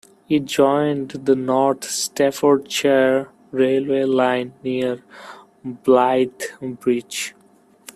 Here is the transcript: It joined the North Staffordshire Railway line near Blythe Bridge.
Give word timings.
It 0.27 0.45
joined 0.45 1.09
the 1.11 1.35
North 1.35 1.83
Staffordshire 1.83 3.29
Railway 3.51 4.05
line 4.05 4.55
near 4.63 5.03
Blythe 5.63 6.31
Bridge. 6.79 7.35